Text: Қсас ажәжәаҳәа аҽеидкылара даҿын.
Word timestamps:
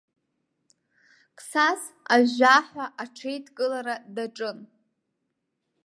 Қсас 1.37 1.81
ажәжәаҳәа 2.13 2.85
аҽеидкылара 3.03 3.95
даҿын. 4.15 4.57